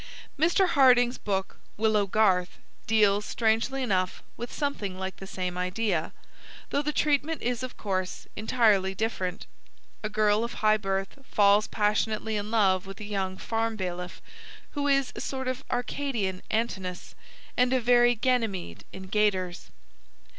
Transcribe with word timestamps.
Mr. 0.35 0.69
Hardinge's 0.69 1.19
book 1.19 1.57
Willow 1.77 2.07
Garth 2.07 2.57
deals, 2.87 3.23
strangely 3.23 3.83
enough, 3.83 4.23
with 4.35 4.51
something 4.51 4.97
like 4.97 5.17
the 5.17 5.27
same 5.27 5.59
idea, 5.59 6.11
though 6.71 6.81
the 6.81 6.91
treatment 6.91 7.43
is, 7.43 7.61
of 7.61 7.77
course, 7.77 8.25
entirely 8.35 8.95
different. 8.95 9.45
A 10.01 10.09
girl 10.09 10.43
of 10.43 10.53
high 10.55 10.77
birth 10.77 11.19
falls 11.23 11.67
passionately 11.67 12.35
in 12.35 12.49
love 12.49 12.87
with 12.87 12.99
a 12.99 13.03
young 13.03 13.37
farm 13.37 13.75
bailiff 13.75 14.23
who 14.71 14.87
is 14.87 15.13
a 15.15 15.21
sort 15.21 15.47
of 15.47 15.63
Arcadian 15.69 16.41
Antinous 16.49 17.13
and 17.55 17.71
a 17.71 17.79
very 17.79 18.15
Ganymede 18.15 18.83
in 18.91 19.03
gaiters. 19.03 19.69